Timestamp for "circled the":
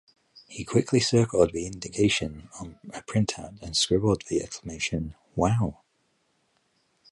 0.99-1.67